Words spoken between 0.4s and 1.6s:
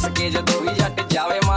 भी जट जावे।